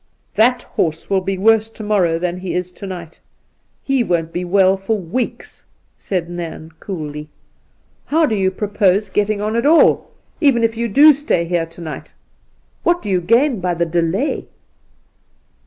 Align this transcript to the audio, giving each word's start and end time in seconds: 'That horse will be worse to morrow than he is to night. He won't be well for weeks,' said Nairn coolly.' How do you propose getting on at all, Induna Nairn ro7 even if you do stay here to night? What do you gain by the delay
'That 0.33 0.63
horse 0.63 1.11
will 1.11 1.21
be 1.21 1.37
worse 1.37 1.69
to 1.69 1.83
morrow 1.83 2.17
than 2.17 2.39
he 2.39 2.55
is 2.55 2.71
to 2.71 2.87
night. 2.87 3.19
He 3.83 4.03
won't 4.03 4.33
be 4.33 4.43
well 4.43 4.75
for 4.75 4.97
weeks,' 4.97 5.65
said 5.95 6.27
Nairn 6.27 6.71
coolly.' 6.79 7.29
How 8.11 8.25
do 8.25 8.33
you 8.33 8.49
propose 8.49 9.09
getting 9.11 9.41
on 9.41 9.55
at 9.55 9.63
all, 9.67 9.77
Induna 9.77 9.91
Nairn 9.91 10.05
ro7 10.05 10.11
even 10.41 10.63
if 10.63 10.75
you 10.77 10.87
do 10.87 11.13
stay 11.13 11.45
here 11.45 11.67
to 11.67 11.81
night? 11.81 12.13
What 12.81 13.03
do 13.03 13.11
you 13.11 13.21
gain 13.21 13.59
by 13.59 13.75
the 13.75 13.85
delay 13.85 14.47